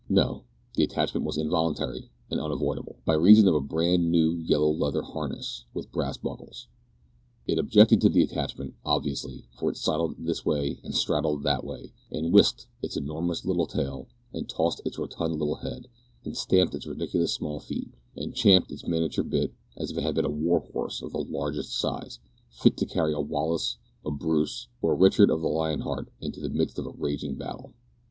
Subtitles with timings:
[0.09, 5.03] No; the attachment was involuntary and unavoidable, by reason of a brand new yellow leather
[5.03, 6.67] harness with brass buckles.
[7.45, 11.93] It objected to the attachment, obviously, for it sidled this way, and straddled that way,
[12.09, 15.87] and whisked its enormous little tail, and tossed its rotund little head,
[16.25, 20.15] and stamped its ridiculously small feet; and champed its miniature bit, as if it had
[20.15, 22.17] been a war horse of the largest size,
[22.49, 26.39] fit to carry a Wallace, a Bruce, or a Richard of the Lion heart, into
[26.39, 27.75] the midst of raging battle.